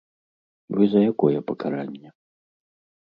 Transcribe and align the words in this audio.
Вы 0.77 0.87
за 0.95 0.99
якое 1.11 1.39
пакаранне? 1.53 2.09